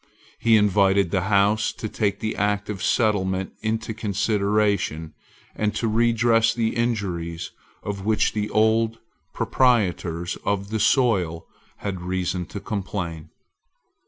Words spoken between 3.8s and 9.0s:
consideration, and to redress the injuries of which the old